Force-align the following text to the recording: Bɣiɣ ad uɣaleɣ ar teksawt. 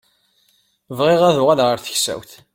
Bɣiɣ 0.97 1.21
ad 1.29 1.37
uɣaleɣ 1.41 1.67
ar 1.69 1.79
teksawt. 1.85 2.31